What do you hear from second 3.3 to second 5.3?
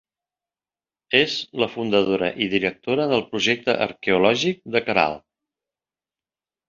projecte arqueològic de Caral.